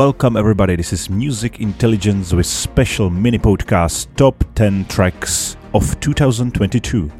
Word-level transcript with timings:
Welcome, 0.00 0.38
everybody. 0.38 0.76
This 0.76 0.94
is 0.94 1.10
Music 1.10 1.60
Intelligence 1.60 2.32
with 2.32 2.46
special 2.46 3.10
mini 3.10 3.38
podcast 3.38 4.06
Top 4.16 4.42
10 4.54 4.86
Tracks 4.86 5.58
of 5.74 6.00
2022. 6.00 7.12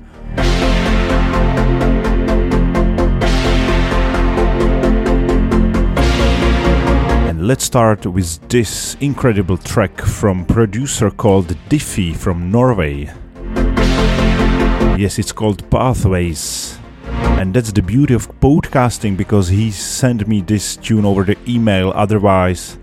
And 7.29 7.47
let's 7.47 7.65
start 7.65 8.07
with 8.07 8.49
this 8.49 8.97
incredible 9.03 9.59
track 9.59 10.01
from 10.01 10.47
producer 10.47 11.11
called 11.11 11.49
Diffie 11.69 12.17
from 12.17 12.51
Norway. 12.51 13.13
Yes, 14.99 15.19
it's 15.19 15.33
called 15.33 15.71
Pathways. 15.71 16.81
And 17.41 17.55
that's 17.55 17.73
the 17.73 17.81
beauty 17.81 18.13
of 18.13 18.29
podcasting 18.41 19.17
because 19.17 19.49
he 19.49 19.71
sent 19.71 20.29
me 20.29 20.43
this 20.43 20.77
tune 20.77 21.07
over 21.07 21.25
the 21.25 21.39
email. 21.49 21.91
Otherwise, 21.97 22.79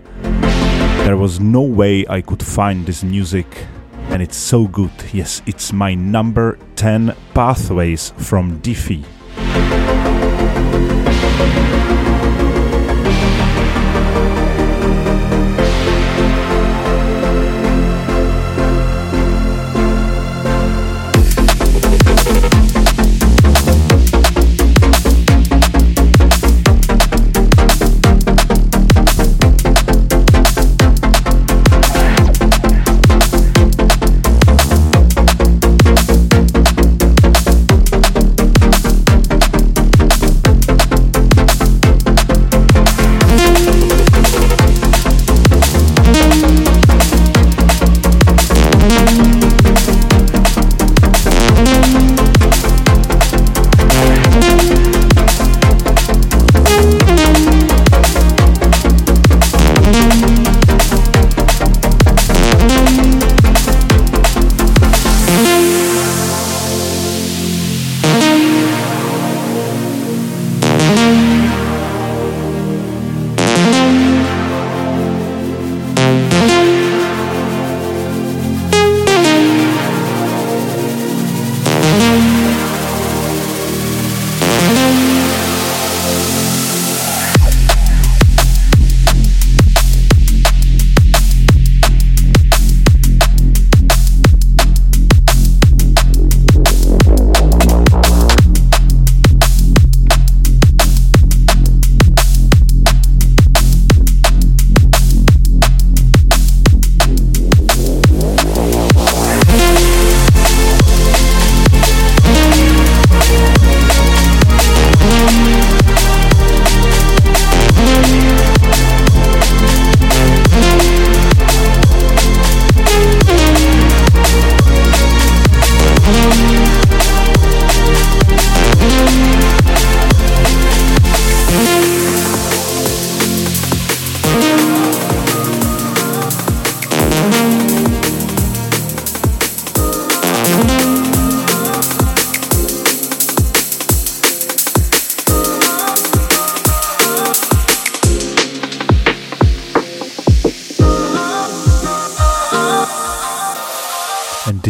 there 1.08 1.16
was 1.16 1.40
no 1.40 1.62
way 1.62 2.04
I 2.06 2.20
could 2.20 2.42
find 2.42 2.84
this 2.84 3.02
music. 3.02 3.46
And 4.10 4.20
it's 4.20 4.36
so 4.36 4.66
good. 4.66 4.90
Yes, 5.10 5.40
it's 5.46 5.72
my 5.72 5.94
number 5.94 6.58
10 6.76 7.16
Pathways 7.32 8.10
from 8.18 8.60
Diffie. 8.60 9.06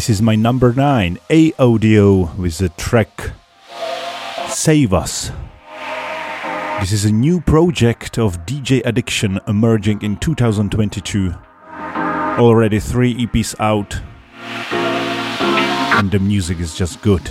Is 0.09 0.23
my 0.23 0.35
number 0.37 0.73
9, 0.73 1.19
A 1.29 1.53
Audio, 1.59 2.33
with 2.37 2.59
the 2.59 2.69
track 2.71 3.33
Save 4.49 4.95
Us. 4.95 5.31
This 6.81 6.93
is 6.93 7.05
a 7.05 7.13
new 7.13 7.41
project 7.41 8.19
of 8.19 8.47
DJ 8.47 8.81
Addiction 8.85 9.41
emerging 9.47 10.03
in 10.03 10.17
2022. 10.17 11.35
Already 12.39 12.81
three 12.81 13.15
EPs 13.27 13.55
out, 13.61 14.01
and 15.99 16.11
the 16.11 16.19
music 16.19 16.61
is 16.61 16.75
just 16.75 17.03
good. 17.03 17.31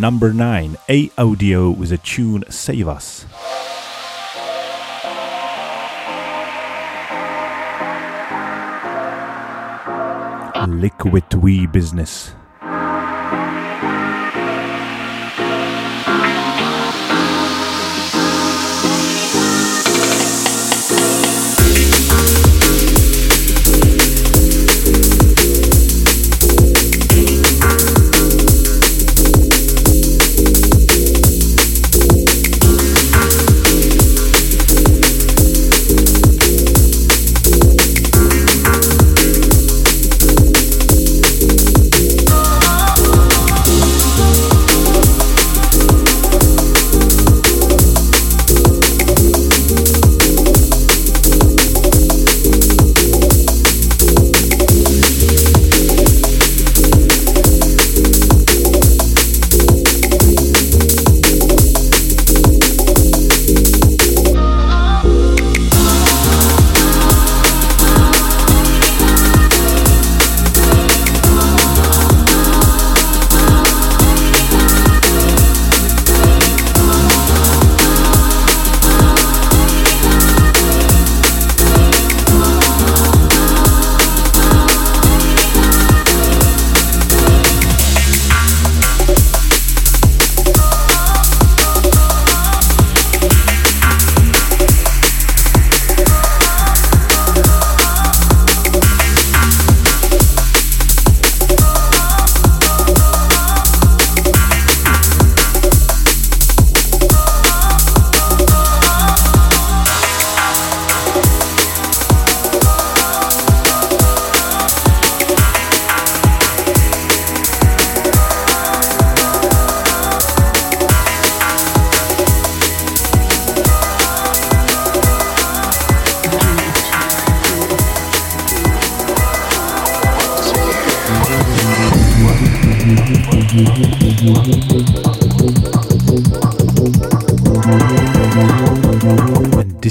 number 0.00 0.32
9, 0.32 0.78
A 0.88 1.10
Audio 1.18 1.70
with 1.70 1.92
a 1.92 1.98
tune 1.98 2.42
Save 2.48 2.88
Us. 2.88 3.26
Liquid 10.66 11.34
Wee 11.34 11.66
Business. 11.66 12.32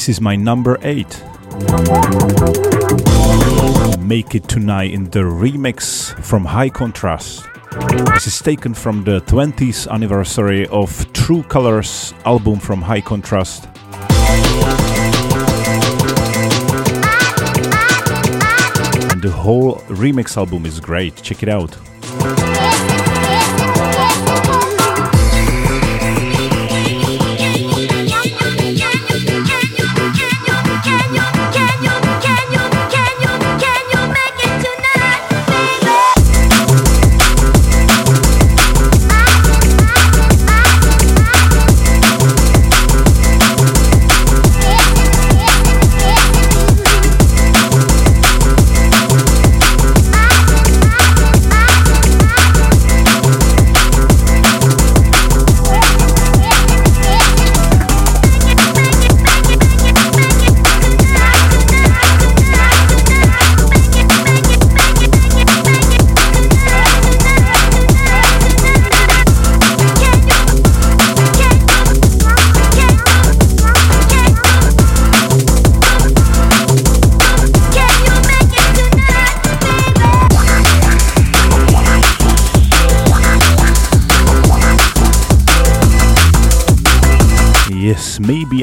Is 0.10 0.20
my 0.20 0.36
number 0.36 0.80
8. 0.82 1.06
Make 4.02 4.34
It 4.34 4.48
Tonight 4.48 4.92
in 4.92 5.04
the 5.12 5.20
remix 5.20 6.12
from 6.24 6.46
High 6.46 6.70
Contrast. 6.70 7.46
This 8.14 8.26
is 8.26 8.40
taken 8.40 8.74
from 8.74 9.04
the 9.04 9.22
20th 9.22 9.88
anniversary 9.88 10.68
of 10.68 11.14
True 11.14 11.44
Colors 11.44 12.16
album 12.26 12.60
from 12.60 12.82
High 12.82 13.02
Contrast. 13.02 13.66
And 19.12 19.22
the 19.22 19.32
whole 19.32 19.76
remix 19.90 20.36
album 20.38 20.66
is 20.66 20.80
great, 20.80 21.16
check 21.22 21.44
it 21.44 21.50
out. 21.50 21.78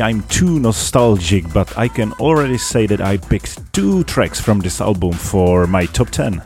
I'm 0.07 0.23
too 0.29 0.61
nostalgic, 0.61 1.53
but 1.53 1.77
I 1.77 1.89
can 1.89 2.13
already 2.21 2.59
say 2.59 2.87
that 2.87 3.01
I 3.01 3.17
picked 3.17 3.73
two 3.73 4.05
tracks 4.05 4.41
from 4.41 4.61
this 4.61 4.81
album 4.81 5.11
for 5.11 5.67
my 5.67 5.87
top 5.87 6.11
10. 6.11 6.41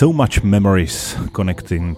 So 0.00 0.14
much 0.14 0.42
memories 0.42 1.14
connecting 1.34 1.94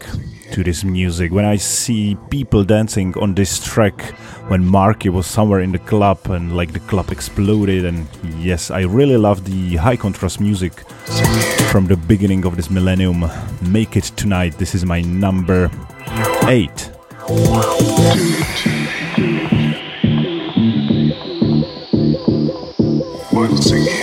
to 0.51 0.65
this 0.65 0.83
music. 0.83 1.31
When 1.31 1.45
I 1.45 1.55
see 1.55 2.17
people 2.31 2.65
dancing 2.65 3.17
on 3.17 3.37
this 3.37 3.65
track 3.65 4.03
when 4.49 4.67
Marky 4.67 5.09
was 5.09 5.25
somewhere 5.25 5.61
in 5.61 5.71
the 5.71 5.79
club 5.79 6.19
and 6.25 6.57
like 6.57 6.73
the 6.73 6.81
club 6.81 7.13
exploded, 7.13 7.85
and 7.85 8.09
yes, 8.41 8.73
I 8.73 8.81
really 8.81 9.17
love 9.17 9.45
the 9.45 9.77
high 9.77 9.95
contrast 9.95 10.41
music 10.41 10.73
from 11.71 11.87
the 11.87 11.97
beginning 11.97 12.45
of 12.45 12.57
this 12.57 12.71
millennium. 12.71 13.25
Make 13.71 13.97
it 13.97 14.11
tonight. 14.17 14.59
This 14.59 14.75
is 14.75 14.85
my 14.85 15.01
number 15.03 15.71
eight. 16.49 16.91
Once 23.33 23.71
again. 23.71 24.02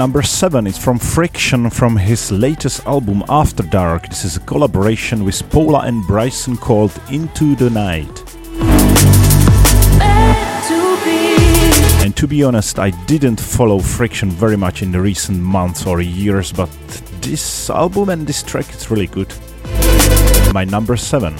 Number 0.00 0.22
7. 0.22 0.66
is 0.66 0.78
from 0.78 0.98
Friction 0.98 1.68
from 1.68 1.94
his 1.94 2.32
latest 2.32 2.86
album 2.86 3.22
After 3.28 3.62
Dark. 3.62 4.08
This 4.08 4.24
is 4.24 4.38
a 4.38 4.40
collaboration 4.40 5.26
with 5.26 5.46
Paula 5.50 5.80
and 5.80 6.06
Bryson 6.06 6.56
called 6.56 6.98
Into 7.10 7.54
the 7.54 7.68
Night. 7.68 8.24
And 12.02 12.16
to 12.16 12.26
be 12.26 12.42
honest, 12.42 12.78
I 12.78 12.88
didn't 13.04 13.38
follow 13.38 13.78
Friction 13.78 14.30
very 14.30 14.56
much 14.56 14.80
in 14.80 14.90
the 14.90 15.02
recent 15.02 15.38
months 15.38 15.86
or 15.86 16.00
years, 16.00 16.50
but 16.50 16.70
this 17.20 17.68
album 17.68 18.08
and 18.08 18.26
this 18.26 18.42
track 18.42 18.74
is 18.74 18.90
really 18.90 19.06
good. 19.06 19.34
My 20.54 20.64
number 20.64 20.96
7. 20.96 21.34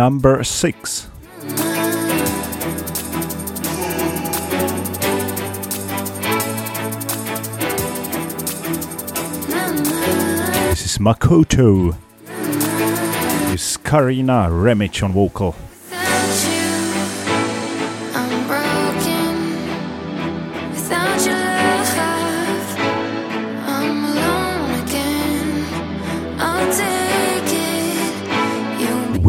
Number 0.00 0.42
6. 0.42 1.08
This 10.70 10.86
is 10.86 10.96
Makoto 10.96 11.94
This 13.52 13.72
is 13.72 13.76
Karina 13.76 14.48
Ramage 14.50 15.02
on 15.02 15.12
vocal. 15.12 15.54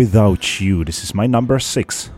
Without 0.01 0.59
You. 0.59 0.83
This 0.83 1.03
is 1.03 1.13
my 1.13 1.27
number 1.27 1.59
six. 1.59 2.09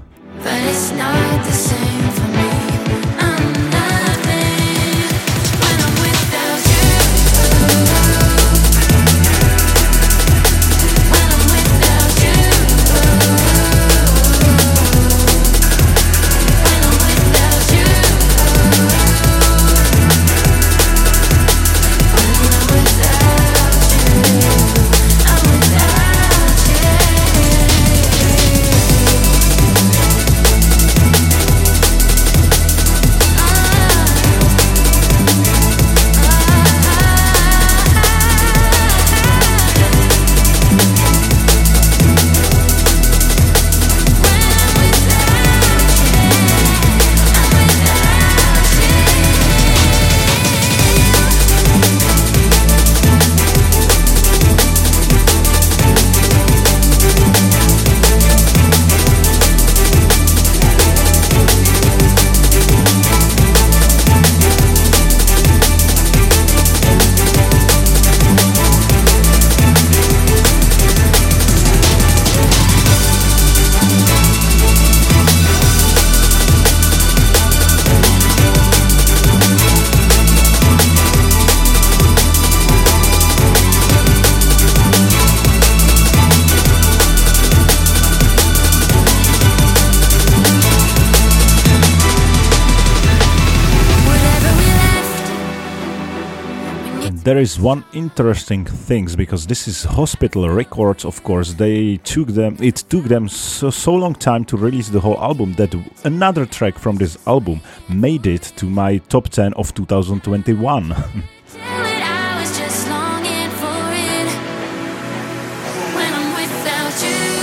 There 97.24 97.38
is 97.38 97.58
one 97.58 97.86
interesting 97.94 98.66
thing 98.66 99.08
because 99.16 99.48
this 99.48 99.68
is 99.68 99.84
hospital 99.84 100.50
records 100.50 101.06
of 101.06 101.24
course. 101.24 101.54
They 101.54 101.98
took 101.98 102.28
them 102.28 102.58
it 102.60 102.76
took 102.90 103.06
them 103.06 103.30
so, 103.30 103.70
so 103.70 103.94
long 103.96 104.14
time 104.14 104.44
to 104.46 104.58
release 104.58 104.90
the 104.90 105.00
whole 105.00 105.18
album 105.20 105.54
that 105.54 105.74
another 106.04 106.46
track 106.46 106.78
from 106.78 106.98
this 106.98 107.18
album 107.26 107.62
made 107.88 108.28
it 108.28 108.52
to 108.58 108.66
my 108.66 108.98
top 109.10 109.30
10 109.30 109.54
of 109.54 109.74
2021 109.74 110.96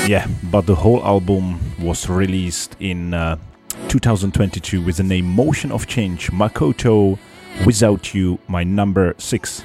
Yeah, 0.06 0.26
but 0.50 0.66
the 0.66 0.74
whole 0.74 1.04
album 1.04 1.60
was 1.78 2.08
released 2.08 2.74
in 2.80 3.14
uh, 3.14 3.36
2022 3.88 4.82
with 4.82 4.96
the 4.96 5.04
name 5.04 5.24
Motion 5.24 5.70
of 5.70 5.86
Change 5.86 6.32
Makoto 6.32 7.16
Without 7.66 8.14
You, 8.14 8.38
my 8.48 8.64
number 8.64 9.14
six. 9.18 9.62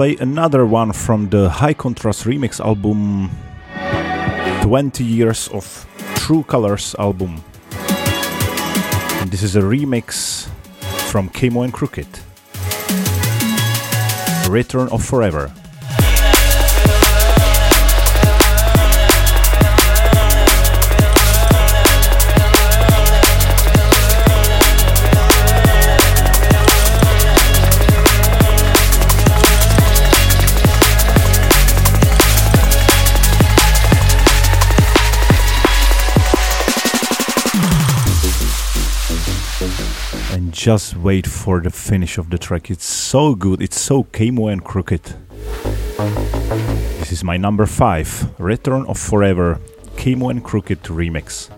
Play 0.00 0.16
another 0.16 0.64
one 0.64 0.92
from 0.92 1.28
the 1.28 1.50
High 1.50 1.74
Contrast 1.74 2.24
Remix 2.24 2.58
album 2.58 3.30
20 4.62 5.04
Years 5.04 5.46
of 5.48 5.86
True 6.14 6.42
Colors 6.42 6.94
album. 6.98 7.44
And 9.20 9.30
this 9.30 9.42
is 9.42 9.56
a 9.56 9.60
remix 9.60 10.48
from 11.10 11.28
Camo 11.28 11.60
and 11.64 11.72
Crooked. 11.74 12.08
Return 14.48 14.88
of 14.88 15.04
Forever. 15.04 15.52
Just 40.60 40.94
wait 40.94 41.26
for 41.26 41.60
the 41.60 41.70
finish 41.70 42.18
of 42.18 42.28
the 42.28 42.36
track. 42.36 42.70
It's 42.70 42.84
so 42.84 43.34
good. 43.34 43.62
It's 43.62 43.80
so 43.80 44.02
Camo 44.02 44.48
and 44.48 44.62
Crooked. 44.62 45.16
This 46.98 47.12
is 47.12 47.24
my 47.24 47.38
number 47.38 47.64
five, 47.64 48.28
Return 48.38 48.84
of 48.84 48.98
Forever, 48.98 49.58
Camo 49.96 50.28
and 50.28 50.44
Crooked 50.44 50.82
remix. 50.82 51.48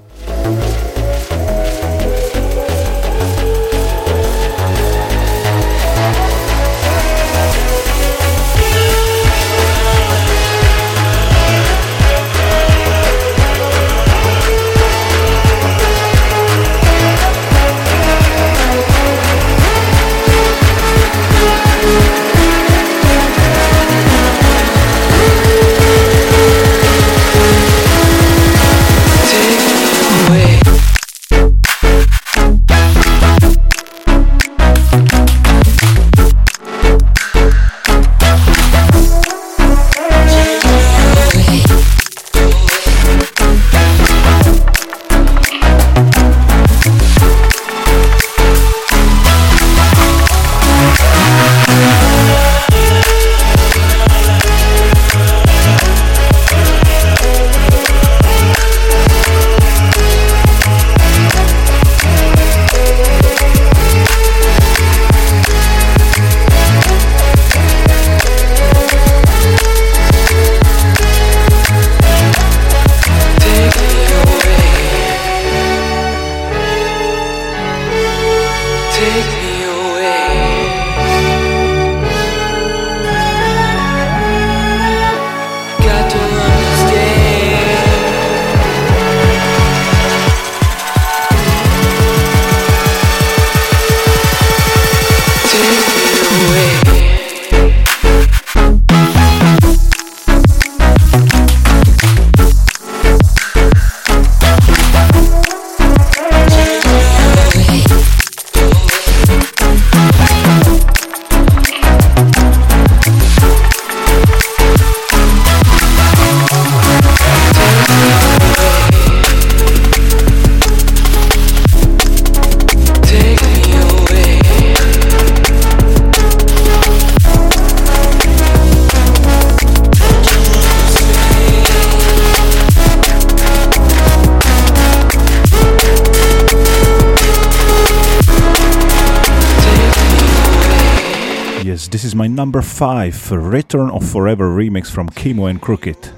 Number 142.43 142.61
five 142.61 143.31
Return 143.31 143.89
of 143.91 144.05
Forever 144.05 144.51
remix 144.51 144.91
from 144.91 145.09
Camo 145.11 145.47
and 145.47 145.63
Crooked. 145.63 146.11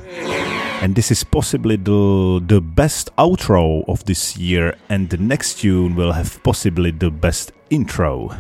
And 0.81 0.95
this 0.95 1.11
is 1.11 1.23
possibly 1.23 1.77
the, 1.77 2.43
the 2.43 2.63
best 2.63 3.15
outro 3.17 3.87
of 3.87 4.07
this 4.07 4.35
year, 4.35 4.75
and 4.89 5.11
the 5.11 5.19
next 5.19 5.61
tune 5.61 5.95
will 5.95 6.13
have 6.13 6.43
possibly 6.43 6.93
the 6.93 7.11
best 7.11 7.53
intro. 7.69 8.31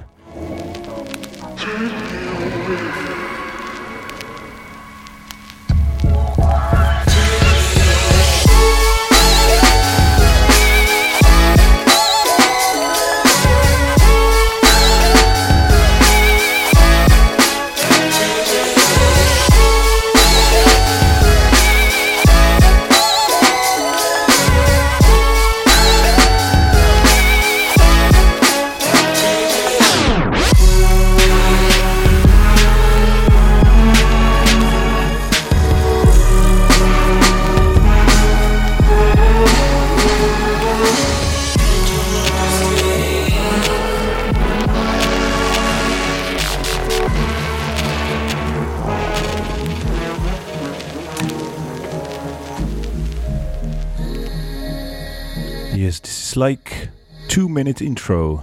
Like 56.44 56.90
two 57.26 57.48
minute 57.48 57.80
intro. 57.80 58.42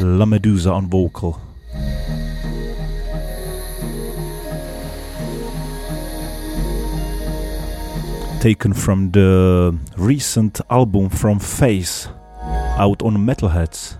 La 0.00 0.26
Medusa 0.26 0.72
on 0.72 0.88
vocal. 0.88 1.40
Taken 8.40 8.72
from 8.72 9.12
the 9.12 9.78
recent 9.96 10.60
album 10.68 11.08
from 11.08 11.38
Face, 11.38 12.08
out 12.78 13.02
on 13.02 13.16
Metalheadz. 13.18 13.98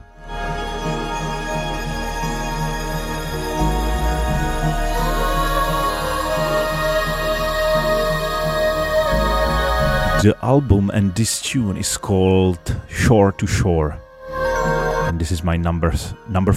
The 10.27 10.37
album 10.43 10.91
and 10.91 11.15
this 11.15 11.41
tune 11.41 11.77
is 11.77 11.97
called 11.97 12.59
Shore 12.89 13.31
to 13.31 13.47
Shore. 13.47 13.97
And 15.07 15.21
this 15.21 15.31
is 15.31 15.45
my 15.45 15.57
number 15.57 15.95
number 16.29 16.53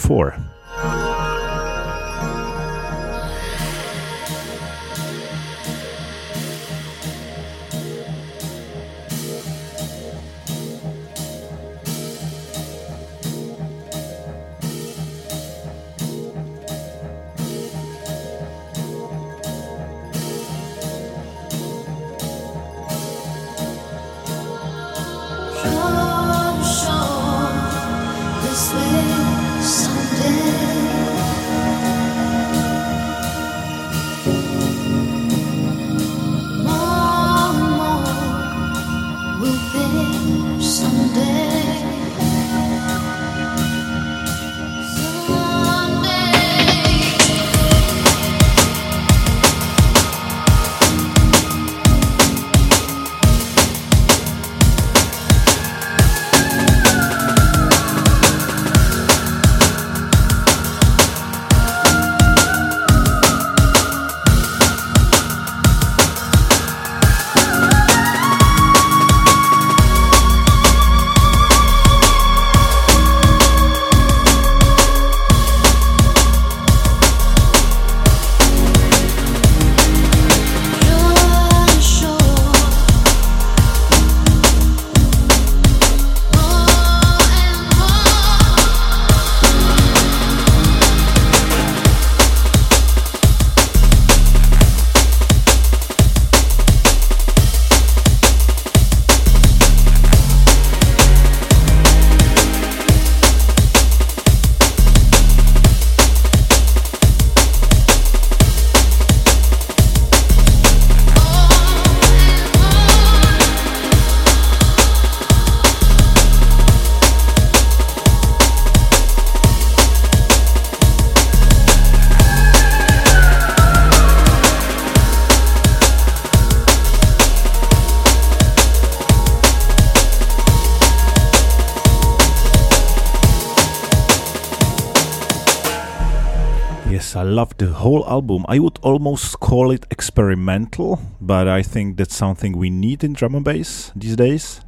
4. 137.24 137.32
love 137.32 137.58
the 137.58 137.68
whole 137.68 138.08
album. 138.08 138.46
I 138.48 138.60
would 138.60 138.80
almost 138.82 139.40
call 139.40 139.72
it 139.72 139.86
experimental, 139.92 141.00
but 141.20 141.48
I 141.48 141.62
think 141.62 141.98
that's 141.98 142.16
something 142.16 142.58
we 142.58 142.70
need 142.70 143.04
in 143.04 143.14
drum 143.14 143.36
and 143.36 143.46
bass 143.46 143.92
these 143.96 144.16
days. 144.16 144.62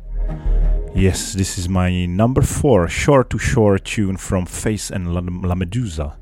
Yes, 0.94 1.34
this 1.34 1.58
is 1.58 1.70
my 1.70 2.06
number 2.06 2.42
four 2.42 2.88
shore 2.88 3.24
to 3.24 3.38
shore 3.38 3.80
tune 3.80 4.18
from 4.18 4.46
Face 4.46 4.92
and 4.92 5.14
La, 5.14 5.22
La 5.48 5.56
Medusa. 5.56 6.18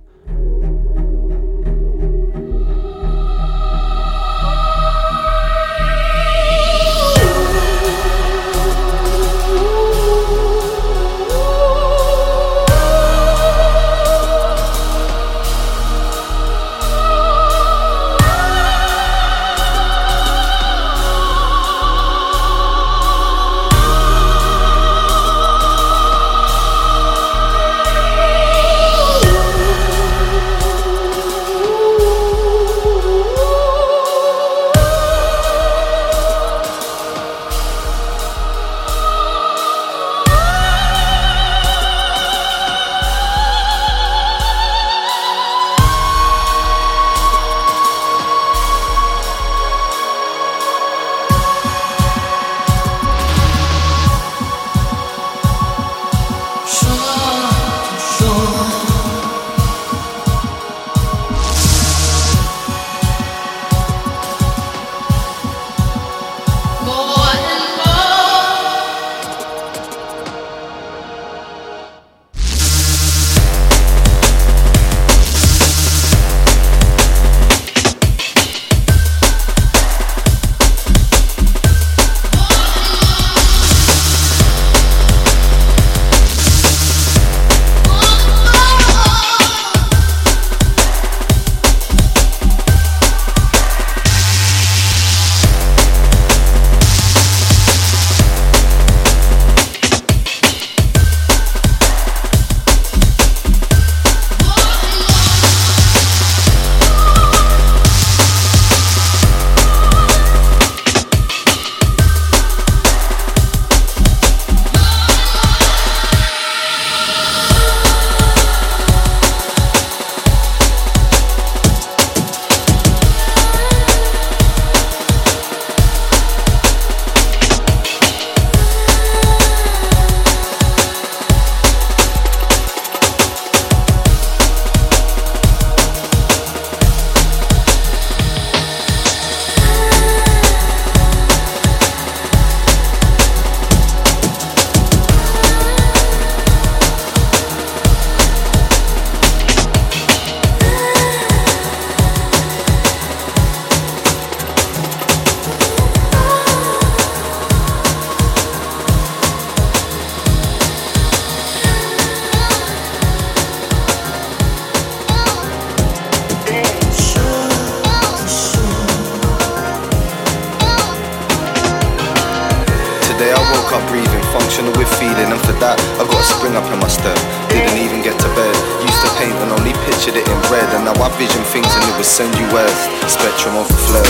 Now 180.89 181.05
I 181.05 181.09
vision 181.21 181.45
things 181.53 181.69
and 181.69 181.85
it 181.85 181.95
would 182.01 182.09
send 182.17 182.33
you 182.33 182.49
west. 182.49 182.89
Spectrum 183.05 183.53
of 183.61 183.69
a 183.69 183.79
flirt. 183.85 184.09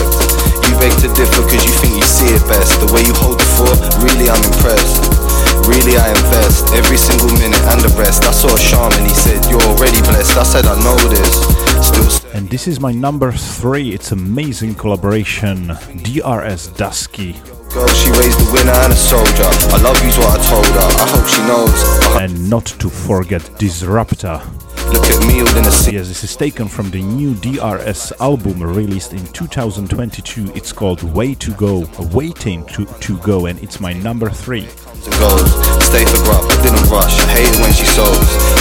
You 0.64 0.80
beg 0.80 0.96
to 1.04 1.12
differ 1.12 1.44
cause 1.44 1.60
you 1.68 1.76
think 1.76 2.00
you 2.00 2.08
see 2.08 2.32
it 2.32 2.40
best. 2.48 2.80
The 2.80 2.88
way 2.96 3.04
you 3.04 3.12
hold 3.20 3.36
the 3.36 3.50
fort, 3.60 3.76
really 4.00 4.32
I'm 4.32 4.40
impressed. 4.48 5.04
Really 5.68 6.00
I 6.00 6.08
invest 6.08 6.72
every 6.72 6.96
single 6.96 7.36
minute 7.36 7.60
and 7.68 7.84
the 7.84 7.92
rest. 8.00 8.24
I 8.24 8.32
saw 8.32 8.48
a 8.48 8.58
shaman, 8.58 9.04
he 9.04 9.12
said, 9.12 9.44
You're 9.52 9.60
already 9.76 10.00
blessed. 10.08 10.40
I 10.40 10.44
said, 10.44 10.72
I 10.72 10.80
know 10.80 10.96
this. 11.12 11.44
Still. 11.84 12.08
And 12.32 12.50
this 12.50 12.66
is 12.66 12.80
my 12.80 12.94
number 12.94 13.34
three. 13.34 13.92
It's 13.92 14.14
amazing 14.14 14.76
collaboration. 14.76 15.76
DRS 16.08 16.72
Dusky 16.80 17.36
Grey, 17.68 17.92
she 17.92 18.10
raised 18.16 18.40
a 18.40 18.48
winner 18.56 18.72
and 18.88 18.94
a 18.94 18.96
soldier. 18.96 19.52
I 19.76 19.84
love 19.84 20.00
you's 20.00 20.18
what 20.18 20.32
I 20.32 20.44
told 20.48 20.72
her. 20.80 20.88
I 20.96 21.08
hope 21.12 21.28
she 21.28 21.44
knows. 21.44 21.76
And 22.24 22.50
not 22.50 22.68
to 22.80 22.90
forget 22.90 23.44
Disrupta. 23.60 24.40
Look 24.94 25.06
at 25.06 25.28
me 25.28 25.42
all 25.42 25.58
in 25.58 25.66
a 25.66 25.80
Yes, 25.92 26.08
this 26.08 26.24
is 26.24 26.36
taken 26.36 26.68
from 26.68 26.92
the 26.92 27.02
new 27.02 27.34
DRS 27.36 28.12
album 28.20 28.62
released 28.62 29.14
in 29.14 29.26
2022. 29.34 30.52
It's 30.54 30.72
called 30.72 31.02
Way 31.02 31.34
to 31.36 31.52
Go, 31.56 31.86
Waiting 32.14 32.64
to, 32.68 32.86
to 32.86 33.18
Go, 33.20 33.48
and 33.48 33.62
it's 33.64 33.80
my 33.80 33.94
number 33.94 34.30
three. 34.30 34.68
Goes. 35.18 35.50
Stay 35.84 36.06
for 36.06 36.22
grub, 36.24 36.46
I 36.46 36.62
didn't 36.62 36.90
rush. 36.92 37.20
I 37.20 37.28
hate 37.32 37.60
when 37.60 37.74
she. 37.74 37.90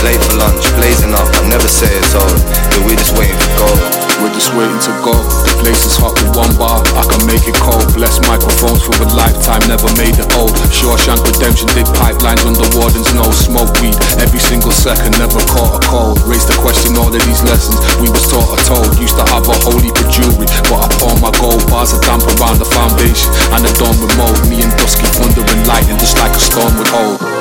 Late 0.05 0.21
for 0.23 0.37
lunch, 0.37 0.63
blazing 0.77 1.13
up, 1.13 1.29
I 1.35 1.49
never 1.49 1.69
say 1.69 1.89
it's 1.99 2.15
old. 2.15 2.41
But 2.71 2.87
we're 2.87 2.97
just 2.97 3.19
waiting 3.19 3.37
for 3.37 3.59
gold. 3.59 4.08
We're 4.19 4.35
just 4.35 4.51
waiting 4.59 4.83
to 4.83 4.93
go. 5.07 5.15
The 5.47 5.55
place 5.63 5.87
is 5.87 5.95
hot 5.95 6.19
with 6.19 6.35
one 6.35 6.51
bar, 6.59 6.83
I 6.99 7.07
can 7.07 7.23
make 7.23 7.47
it 7.47 7.55
cold. 7.63 7.87
Bless 7.95 8.19
microphones 8.27 8.83
for 8.83 8.99
a 8.99 9.07
lifetime, 9.15 9.63
never 9.71 9.87
made 9.95 10.19
it 10.19 10.27
old. 10.35 10.51
Shawshank 10.75 11.23
Redemption 11.23 11.71
did 11.71 11.87
pipelines 11.95 12.43
on 12.43 12.59
the 12.59 12.67
warden's 12.75 13.15
no 13.15 13.31
Smoke 13.31 13.71
weed 13.79 13.95
every 14.19 14.43
single 14.43 14.75
second, 14.75 15.15
never 15.23 15.39
caught 15.47 15.79
a 15.79 15.81
cold. 15.87 16.19
Raised 16.27 16.51
the 16.51 16.59
question, 16.59 16.99
all 16.99 17.15
of 17.15 17.23
these 17.23 17.47
lessons 17.47 17.79
we 18.03 18.11
was 18.11 18.27
taught 18.27 18.51
or 18.51 18.61
told. 18.67 18.91
Used 18.99 19.15
to 19.23 19.25
have 19.31 19.47
a 19.47 19.57
holy 19.63 19.95
for 19.95 20.07
jewelry, 20.11 20.51
but 20.67 20.83
I 20.83 20.89
pawn 20.99 21.23
my 21.23 21.31
gold. 21.39 21.63
Bars 21.71 21.95
are 21.95 22.03
damp 22.03 22.27
around 22.27 22.59
the 22.59 22.67
foundation, 22.75 23.31
and 23.55 23.63
the 23.63 23.71
dawn 23.79 23.95
remote. 24.03 24.35
Me 24.51 24.67
and 24.67 24.75
Dusky 24.83 25.07
thundering 25.15 25.63
lightning, 25.71 25.95
just 26.03 26.19
like 26.19 26.35
a 26.35 26.43
storm 26.43 26.75
would 26.75 26.91
hold. 26.91 27.38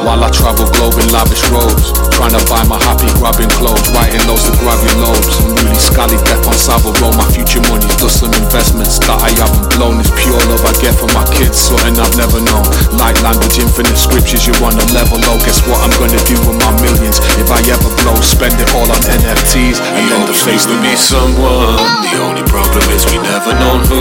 While 0.00 0.24
I 0.24 0.32
travel 0.32 0.64
globe 0.72 0.96
in 0.96 1.12
lavish 1.12 1.44
robes. 1.52 1.92
Trying 2.16 2.32
to 2.32 2.40
buy 2.48 2.64
my 2.64 2.80
happy 2.80 3.08
grabbing 3.20 3.52
clothes. 3.60 3.84
Writing 3.92 4.24
those 4.24 4.48
to 4.48 4.52
grab 4.56 4.80
your 4.80 4.96
lobes. 5.04 5.28
I'm 5.44 5.52
really 5.60 5.76
scally 5.76 6.16
death 6.24 6.40
on 6.48 6.56
Savile 6.56 6.96
My 7.20 7.28
future 7.28 7.60
money's 7.68 7.92
just 8.00 8.24
some 8.24 8.32
investments 8.32 8.96
that 9.04 9.20
I 9.20 9.28
haven't 9.36 9.68
blown. 9.76 10.00
It's 10.00 10.08
pure 10.16 10.40
love 10.48 10.64
I 10.64 10.72
get 10.80 10.96
from 10.96 11.12
my 11.12 11.24
kids 11.36 11.60
Something 11.60 12.00
I've 12.00 12.16
never 12.16 12.40
known. 12.40 12.64
Light 12.96 13.20
language, 13.20 13.60
infinite 13.60 14.00
scriptures 14.00 14.48
You're 14.48 14.56
on 14.64 14.72
a 14.72 14.86
level 14.96 15.20
low. 15.28 15.36
Guess 15.44 15.68
what 15.68 15.84
I'm 15.84 15.92
gonna 16.00 16.20
do 16.24 16.36
with 16.48 16.56
my 16.56 16.72
millions? 16.80 17.20
If 17.36 17.52
I 17.52 17.60
ever 17.68 17.92
blow 18.00 18.16
Spend 18.24 18.56
it 18.56 18.72
all 18.72 18.88
on 18.88 19.00
NFTs 19.04 19.84
And 19.84 20.04
then 20.08 20.24
the 20.24 20.36
face 20.36 20.64
to 20.64 20.76
be 20.80 20.96
someone. 20.96 21.76
The 22.08 22.16
only 22.24 22.44
problem 22.48 22.84
is 22.96 23.04
we 23.12 23.20
never 23.20 23.52
know 23.52 23.76
who. 23.84 24.00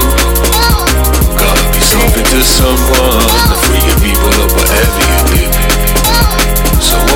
Gotta 1.36 1.66
be 1.76 1.82
something 1.84 2.24
to 2.24 2.40
someone. 2.40 3.28
To 3.52 3.56
free 3.68 3.84
your 3.84 4.00
people 4.00 4.32
up 4.40 4.52
whatever 4.56 5.04
you 5.04 5.20
so 5.50 5.59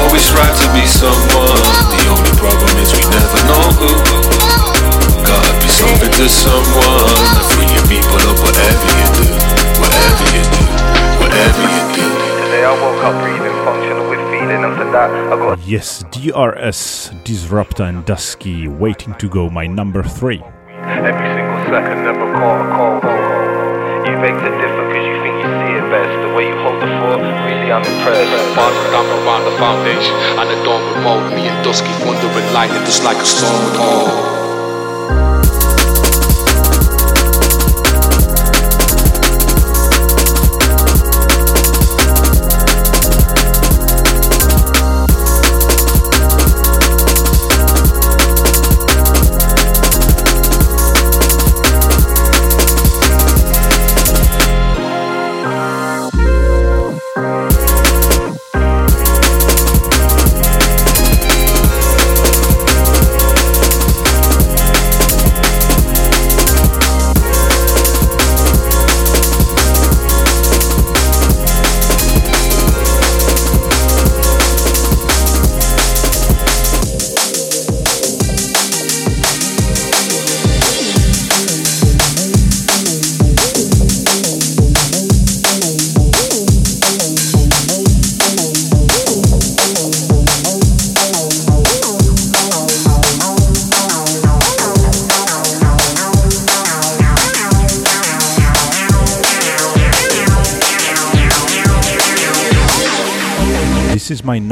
always 0.04 0.24
strive 0.24 0.56
to 0.60 0.68
be 0.76 0.84
someone. 0.86 1.64
The 1.96 2.04
only 2.12 2.34
problem 2.36 2.72
is 2.84 2.92
we 2.92 3.04
never 3.08 3.40
know 3.48 3.66
who. 3.80 3.92
Gotta 5.24 5.54
be 5.64 5.70
something 5.72 6.12
to 6.20 6.28
someone. 6.28 7.16
To 7.40 7.44
free 7.56 7.70
your 7.72 7.88
people 7.88 8.20
up, 8.28 8.38
whatever 8.44 8.90
you 9.00 9.08
do, 9.16 9.26
whatever 9.80 10.26
you 10.36 10.44
do, 10.44 10.64
whatever 11.24 11.64
you 11.64 11.84
do. 11.96 12.08
Today 12.44 12.64
I 12.68 12.74
woke 12.84 13.02
up 13.08 13.16
breathing, 13.24 13.56
functional 13.64 14.10
with 14.10 14.24
feeling, 14.32 14.64
and 14.68 14.76
for 14.76 14.88
that 14.92 15.10
I 15.32 15.36
got. 15.40 15.60
Yes, 15.66 16.04
DRS, 16.12 17.12
Disrupta 17.24 17.84
and 17.86 18.06
Dusky, 18.06 18.68
waiting 18.68 19.16
to 19.16 19.30
go, 19.30 19.50
my 19.50 19.66
number 19.68 20.04
three. 20.04 20.44
Every 20.84 21.30
single 21.32 21.64
second, 21.72 22.04
never 22.04 22.28
caught 22.36 22.60
a 22.60 22.68
cold. 22.76 23.04
You 24.04 24.16
beg 24.20 24.36
to 24.36 24.52
differ 24.60 24.93
best. 25.94 26.10
The 26.26 26.34
way 26.34 26.50
you 26.50 26.58
hold 26.58 26.82
the 26.82 26.90
fort, 26.98 27.22
really 27.22 27.70
I'm 27.70 27.86
impressed. 27.86 28.34
Bars 28.58 28.74
down 28.90 29.06
around 29.22 29.46
the 29.46 29.54
foundation, 29.62 30.16
and 30.42 30.50
the 30.50 30.58
dawn 30.66 30.82
remote. 30.98 31.30
Me 31.38 31.46
and 31.48 31.64
Dusky 31.64 31.94
thundering 32.02 32.50
lightning, 32.52 32.84
just 32.90 33.04
like 33.04 33.18
a 33.18 33.26
storm 33.26 33.54
would 33.62 34.33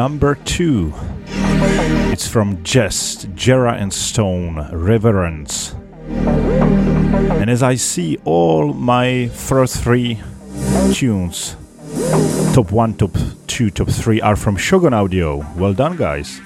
number 0.01 0.33
two. 0.33 0.91
It's 2.11 2.27
from 2.27 2.63
Jest, 2.63 3.35
Gerra 3.35 3.73
and 3.79 3.93
Stone, 3.93 4.67
Reverence. 4.73 5.75
And 7.39 7.51
as 7.51 7.61
I 7.61 7.75
see 7.75 8.17
all 8.25 8.73
my 8.73 9.27
first 9.27 9.83
three 9.83 10.19
tunes, 10.91 11.55
top 12.55 12.71
one, 12.71 12.95
top 12.95 13.15
two, 13.45 13.69
top 13.69 13.89
three, 13.89 14.19
are 14.19 14.35
from 14.35 14.57
Shogun 14.57 14.95
Audio. 14.95 15.45
Well 15.55 15.73
done, 15.73 15.97
guys. 15.97 16.41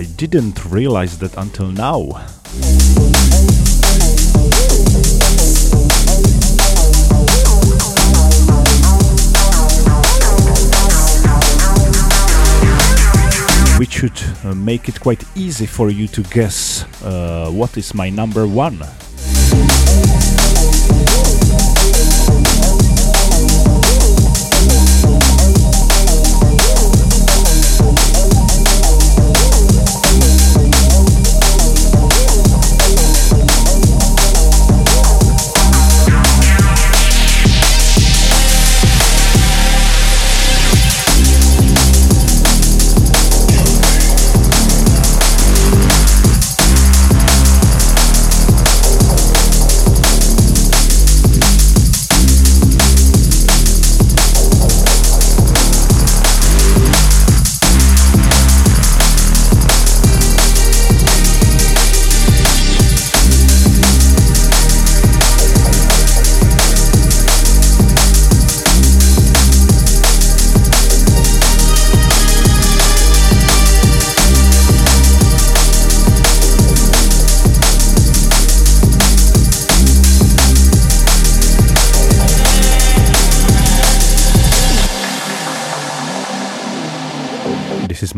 I 0.00 0.04
didn't 0.16 0.64
realize 0.64 1.16
that 1.20 1.36
until 1.36 1.70
now. 1.70 2.26
Should 14.08 14.44
uh, 14.44 14.52
make 14.52 14.88
it 14.88 14.98
quite 15.00 15.24
easy 15.36 15.64
for 15.64 15.88
you 15.88 16.08
to 16.08 16.22
guess 16.24 16.84
uh, 17.04 17.48
what 17.52 17.76
is 17.76 17.94
my 17.94 18.10
number 18.10 18.48
one. 18.48 18.80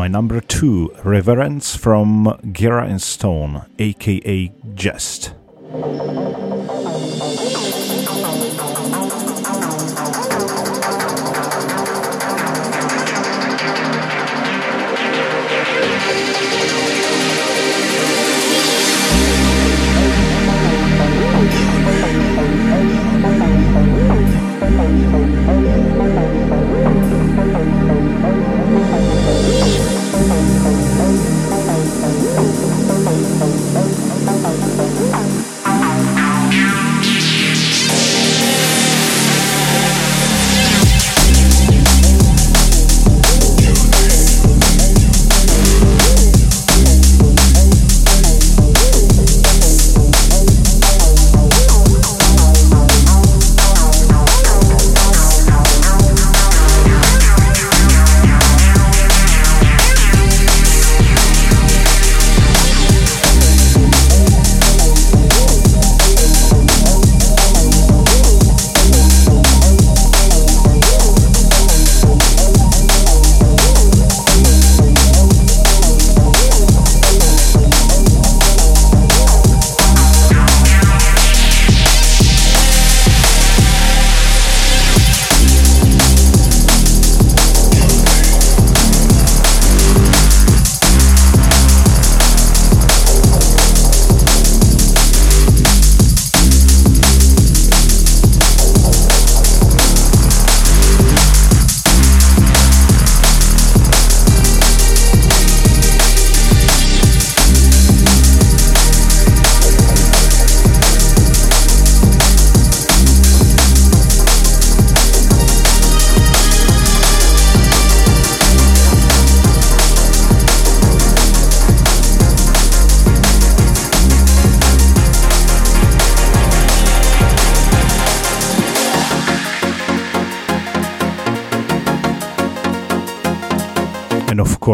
My 0.05 0.09
number 0.09 0.39
two, 0.43 0.93
Reverence 1.03 1.77
from 1.77 2.39
Gerra 2.53 2.87
and 2.87 3.01
Stone, 3.01 3.65
aka 3.79 4.53
Jest. 4.75 5.33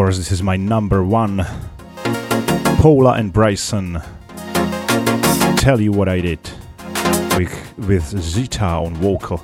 Course, 0.05 0.17
this 0.17 0.31
is 0.31 0.41
my 0.41 0.57
number 0.57 1.03
one. 1.03 1.45
Paula 2.81 3.13
and 3.13 3.31
Bryson. 3.31 4.01
Tell 5.57 5.79
you 5.79 5.91
what 5.91 6.09
I 6.09 6.19
did 6.19 6.39
with, 7.37 7.77
with 7.77 8.19
Zita 8.19 8.65
on 8.65 8.95
vocal. 8.95 9.43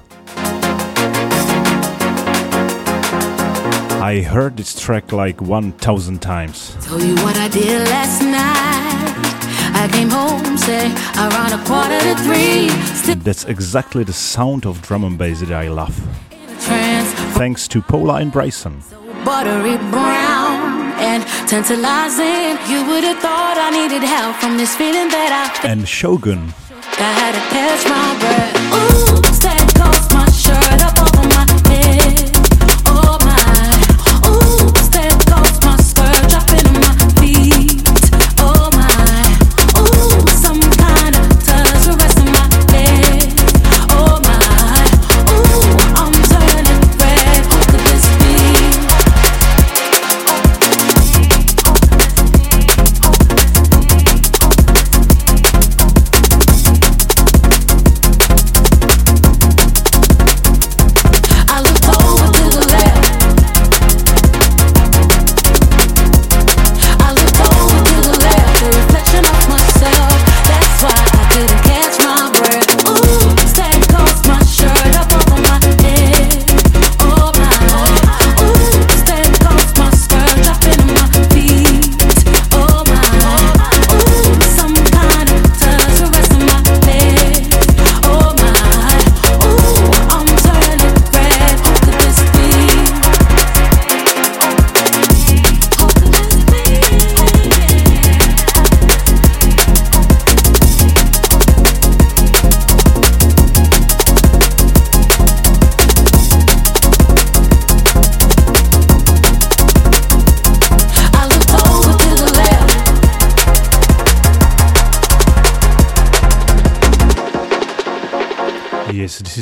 I 4.02 4.26
heard 4.28 4.58
this 4.58 4.82
track 4.82 5.12
like 5.12 5.40
1000 5.42 6.20
times. 6.24 6.76
Tell 6.82 7.04
you 7.04 7.14
what 7.18 7.38
I 7.38 7.50
did 7.50 7.88
last 7.90 8.24
night. 8.24 9.14
I 9.76 9.88
came 9.92 10.10
home, 10.10 10.58
say, 10.58 10.88
around 11.18 11.54
a 11.54 11.64
quarter 11.66 12.00
to 12.00 12.16
three. 12.24 12.70
Still 12.96 13.16
That's 13.18 13.46
exactly 13.46 14.04
the 14.04 14.14
sound 14.14 14.66
of 14.66 14.82
drum 14.82 15.04
and 15.04 15.20
bass 15.20 15.42
that 15.42 15.52
I 15.52 15.68
love. 15.68 15.96
Thanks 17.38 17.68
to 17.68 17.80
Paula 17.84 18.16
and 18.16 18.32
Bryson 18.32 18.82
buttery 19.28 19.76
brown 19.92 20.37
and 21.08 21.24
tantalizing. 21.48 22.60
You 22.72 22.80
would 22.90 23.04
have 23.04 23.20
thought 23.20 23.56
I 23.58 23.70
needed 23.80 24.04
help 24.04 24.36
from 24.38 24.58
this 24.58 24.76
feeling 24.76 25.10
that 25.16 25.32
I. 25.32 25.68
And 25.68 25.88
Shogun. 25.88 26.54
I 27.00 27.12
had 27.20 27.34
to 27.38 27.44
catch 27.56 27.84
my 27.90 28.08
breath. 28.20 28.57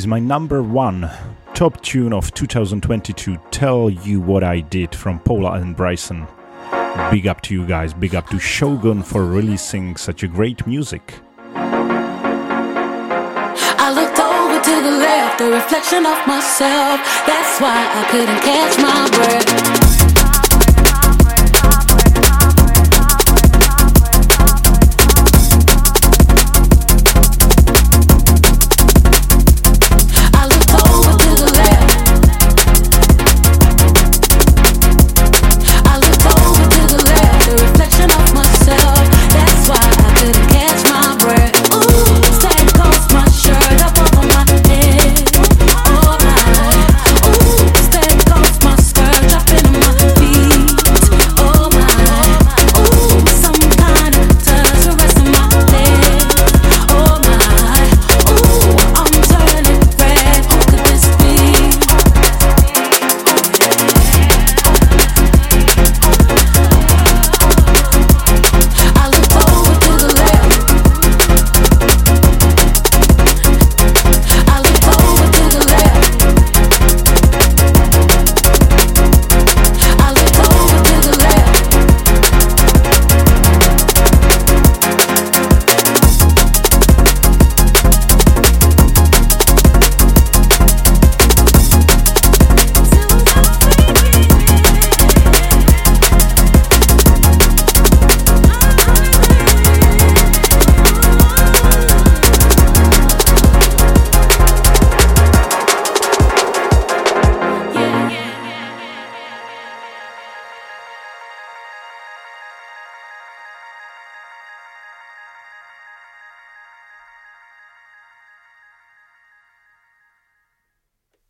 My 0.08 0.20
number 0.20 0.62
one 0.62 1.10
top 1.53 1.82
tune 1.82 2.14
of 2.14 2.34
2022. 2.34 3.38
Tell 3.51 3.89
you 3.89 4.20
what 4.20 4.43
I 4.43 4.60
did 4.60 4.93
from 4.93 5.20
Paula 5.20 5.53
and 5.53 5.76
Bryson. 5.76 6.28
Big 7.12 7.28
up 7.28 7.41
to 7.41 7.53
you 7.53 7.66
guys, 7.66 7.93
big 7.93 8.16
up 8.16 8.28
to 8.30 8.39
Shogun 8.39 9.03
for 9.03 9.26
releasing 9.26 9.95
such 9.95 10.24
a 10.24 10.28
great 10.28 10.66
music. 10.68 11.16
I 13.78 13.91
looked 13.93 14.20
over 14.20 14.60
to 14.62 14.82
the 14.82 14.97
left, 14.97 15.41
a 15.41 15.49
reflection 15.51 16.06
of 16.06 16.28
myself. 16.28 16.99
That's 17.26 17.60
why 17.62 17.88
I 17.93 18.06
couldn't 18.12 18.41
catch 18.41 18.78
my 18.80 19.10
breath. 19.16 19.75